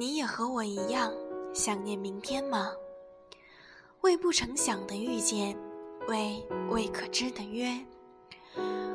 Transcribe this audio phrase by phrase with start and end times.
[0.00, 1.12] 你也和我一样
[1.52, 2.72] 想念明天吗？
[4.00, 5.54] 为不成想的遇见，
[6.08, 7.78] 为未可知的约，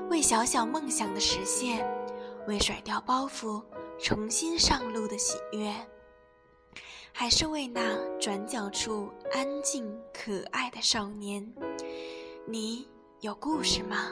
[0.10, 1.88] 为小小梦想的实现，
[2.48, 3.62] 为甩掉包袱
[4.00, 5.72] 重新上路的喜悦，
[7.14, 11.54] 还是为那转角处安静可爱的少年？
[12.48, 12.88] 你
[13.22, 14.12] 有故事吗？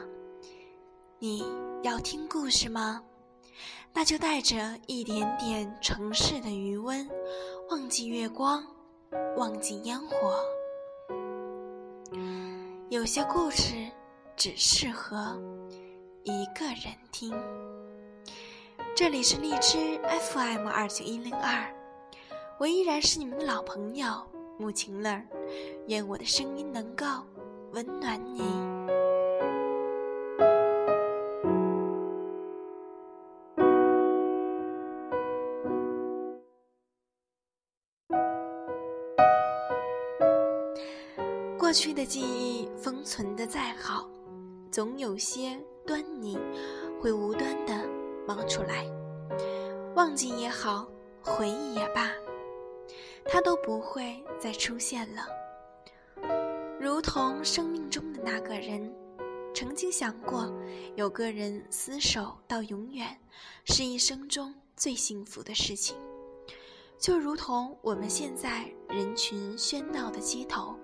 [1.18, 1.44] 你
[1.82, 3.04] 要听故事吗？
[3.94, 7.08] 那就带着一点点城市的余温，
[7.70, 8.66] 忘记月光，
[9.38, 10.40] 忘记烟火。
[12.90, 13.74] 有些故事
[14.36, 15.40] 只适合
[16.24, 17.34] 一个人听。
[18.96, 20.00] 这里是荔枝
[20.32, 21.74] FM 二九一零二，
[22.60, 24.08] 我依然是你们的老朋友
[24.60, 25.22] 木晴乐，
[25.88, 27.06] 愿我的声音能够
[27.72, 28.42] 温暖你。
[41.74, 44.08] 过去的记忆封存的再好，
[44.70, 46.38] 总有些端倪
[47.02, 47.90] 会无端的
[48.28, 48.86] 冒出来。
[49.96, 50.88] 忘记也好，
[51.20, 52.12] 回忆也罢，
[53.26, 55.26] 它都不会再出现了。
[56.80, 58.94] 如同生命中的那个人，
[59.52, 60.54] 曾经想过，
[60.96, 63.18] 有个人厮守到永远，
[63.66, 65.98] 是一生中最幸福的事情。
[67.00, 70.78] 就如同我们现在人群喧闹的街头。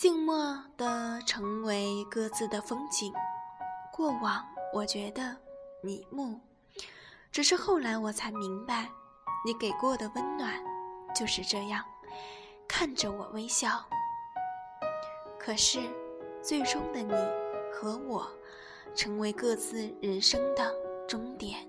[0.00, 3.12] 静默的成为各自的风景，
[3.92, 4.42] 过往
[4.72, 5.36] 我觉得
[5.82, 6.40] 你木，
[7.30, 8.90] 只是后来我才明白，
[9.44, 10.54] 你给过的温暖
[11.14, 11.84] 就是这样，
[12.66, 13.84] 看着我微笑。
[15.38, 15.80] 可是，
[16.42, 17.12] 最终的你
[17.70, 18.26] 和我，
[18.94, 20.74] 成为各自人生的
[21.06, 21.68] 终点。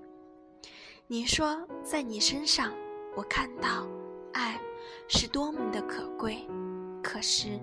[1.06, 2.72] 你说，在你身上，
[3.14, 3.86] 我看到
[4.32, 4.58] 爱
[5.10, 6.48] 是多么的可贵，
[7.04, 7.60] 可是。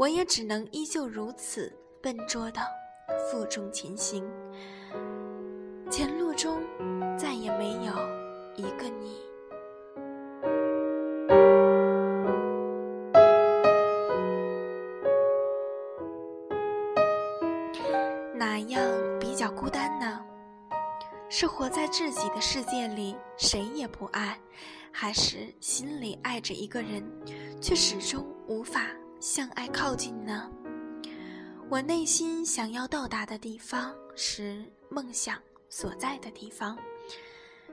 [0.00, 2.62] 我也只能依旧如此笨拙的
[3.30, 4.26] 负重前行，
[5.90, 6.58] 前路中
[7.18, 7.92] 再也没有
[8.56, 9.20] 一个你。
[18.34, 18.82] 哪样
[19.20, 20.24] 比较孤单呢？
[21.28, 24.40] 是活在自己的世界里，谁也不爱，
[24.90, 27.04] 还是心里爱着一个人，
[27.60, 28.86] 却始终无法？
[29.20, 30.50] 向爱靠近呢？
[31.68, 35.38] 我内心想要到达的地方是梦想
[35.68, 36.76] 所在的地方。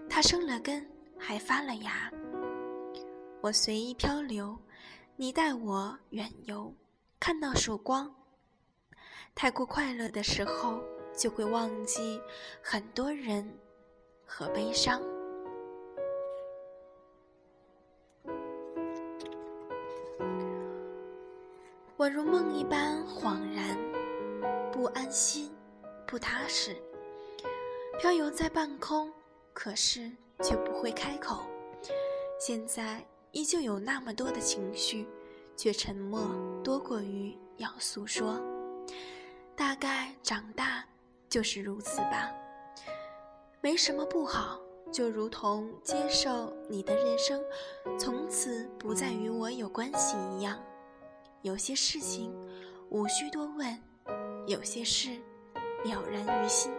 [0.09, 0.85] 它生了根，
[1.17, 2.11] 还发了芽。
[3.39, 4.59] 我随意漂流，
[5.15, 6.75] 你带我远游。
[7.17, 8.13] 看到曙光，
[9.33, 10.81] 太过快乐的时候，
[11.17, 12.21] 就会忘记
[12.61, 13.49] 很多人
[14.25, 15.01] 和悲伤。
[22.09, 23.77] 如梦一般恍然，
[24.71, 25.51] 不安心，
[26.05, 26.75] 不踏实，
[27.99, 29.11] 飘游在半空，
[29.53, 31.43] 可是却不会开口。
[32.39, 35.07] 现在依旧有那么多的情绪，
[35.55, 36.21] 却沉默
[36.63, 38.39] 多过于要诉说。
[39.55, 40.85] 大概长大
[41.27, 42.31] 就是如此吧，
[43.59, 44.59] 没什么不好，
[44.91, 47.43] 就如同接受你的人生
[47.99, 50.57] 从此不再与我有关系一样。
[51.41, 52.33] 有些事情
[52.89, 53.81] 无需多问，
[54.47, 55.11] 有些事
[55.85, 56.71] 了然于心。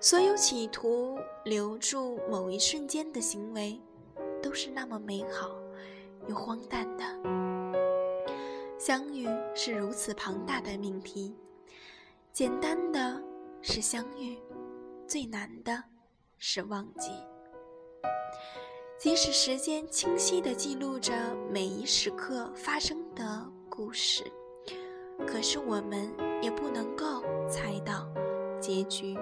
[0.00, 3.80] 所有企图留住某一瞬间的行为，
[4.42, 5.50] 都是那么美好
[6.28, 7.04] 又荒诞的。
[8.78, 11.34] 相遇是如此庞大的命题，
[12.32, 13.22] 简单的
[13.62, 14.38] 是相遇，
[15.08, 15.82] 最难的
[16.36, 17.10] 是忘记。
[18.98, 21.12] 即使时间清晰地记录着
[21.50, 24.24] 每一时刻发生的故事，
[25.26, 26.10] 可是我们
[26.42, 28.08] 也不能够猜到
[28.58, 29.16] 结局。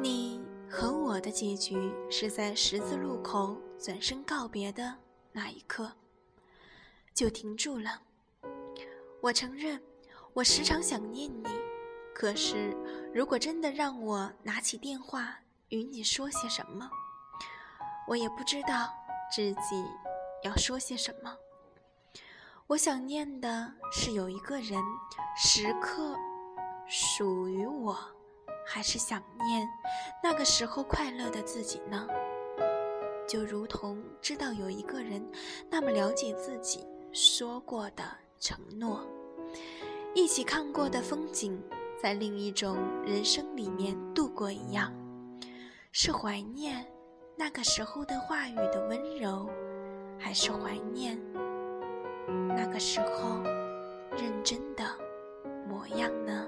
[0.00, 4.92] 你和我的结局是在十字路口转身告别的
[5.32, 5.90] 那一刻，
[7.14, 8.02] 就停住了。
[9.22, 9.80] 我承认，
[10.34, 11.65] 我时常想念你。
[12.18, 12.74] 可是，
[13.12, 16.88] 如果真的让我拿起电话与你说些什么，
[18.08, 18.88] 我也不知道
[19.30, 19.84] 自己
[20.42, 21.36] 要说些什么。
[22.68, 24.82] 我想念的是有一个人
[25.36, 26.16] 时刻
[26.88, 27.94] 属于我，
[28.66, 29.68] 还是想念
[30.24, 32.08] 那个时候快乐的自己呢？
[33.28, 35.22] 就如同知道有一个人
[35.68, 38.02] 那么了解自己说过的
[38.40, 39.06] 承诺，
[40.14, 41.62] 一起看过的风景。
[42.02, 44.92] 在另一种人生里面度过一样，
[45.92, 46.86] 是怀念
[47.36, 49.48] 那个时候的话语的温柔，
[50.18, 51.18] 还是怀念
[52.48, 53.42] 那个时候
[54.16, 54.84] 认真的
[55.68, 56.46] 模样呢？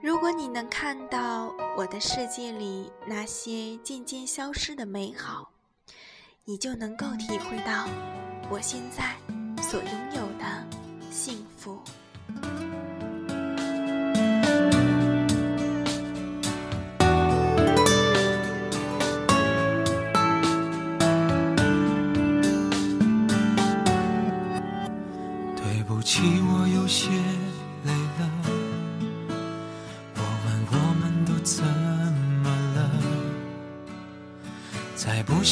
[0.00, 5.50] 如果你能看到我的世界里那些渐渐消失的美好。
[6.44, 7.86] 你就能够体会到
[8.50, 9.14] 我现在
[9.62, 10.66] 所拥有的
[11.10, 11.49] 幸福。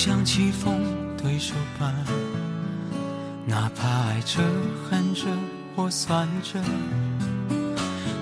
[0.00, 0.80] 像棋逢
[1.20, 1.92] 对手般，
[3.44, 4.40] 哪怕爱着、
[4.88, 5.22] 恨着
[5.74, 6.60] 或算着，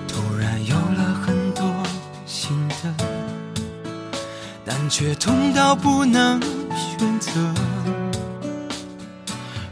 [0.07, 1.63] 突然有了很多
[2.25, 2.91] 心得，
[4.65, 6.41] 但却痛到不能
[6.75, 7.31] 选择。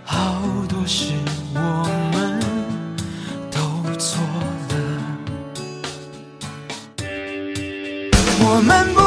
[0.04, 1.12] 好多事
[1.56, 1.60] 我
[2.14, 2.40] 们
[3.50, 3.60] 都
[3.98, 4.22] 错
[4.70, 4.76] 了，
[8.42, 9.05] 我们不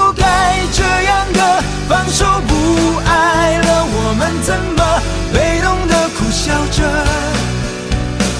[4.48, 4.82] 怎么
[5.30, 6.82] 被动的苦笑着？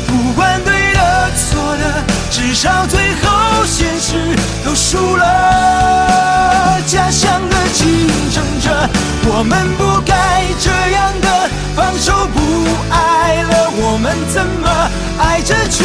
[0.06, 3.28] 不管对的错的，至少最后
[3.66, 4.34] 现实
[4.64, 6.81] 都输了。
[6.87, 8.88] 假想的竞争者，
[9.26, 12.40] 我们不该这样的放手不
[12.90, 15.84] 爱了，我们怎么爱着却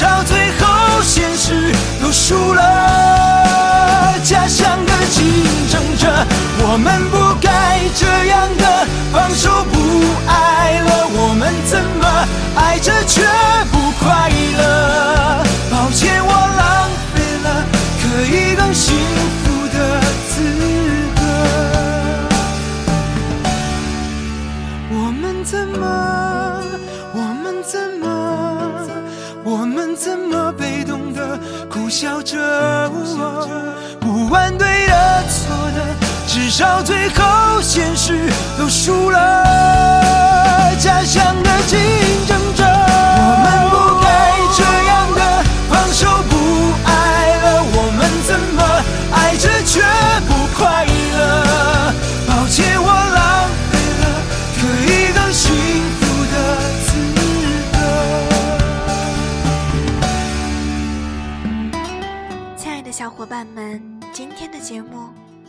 [0.00, 4.14] 到最后现实都输了。
[4.22, 5.24] 家乡的竞
[5.70, 6.08] 争者，
[6.62, 9.78] 我们不该这样的放手不
[10.26, 13.22] 爱了，我们怎么爱着却
[13.70, 13.79] 不
[34.30, 35.84] 管对的错的，
[36.28, 40.72] 至少最后现实都输了。
[40.78, 41.76] 家乡的景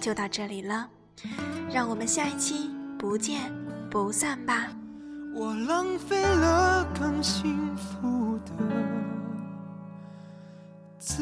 [0.01, 0.89] 就到这里了，
[1.71, 3.53] 让我们下一期不见
[3.89, 4.67] 不散吧。
[5.35, 8.51] 我浪费了更幸福的
[10.97, 11.21] 资